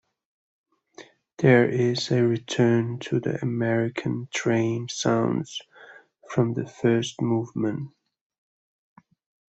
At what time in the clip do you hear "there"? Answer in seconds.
1.37-1.69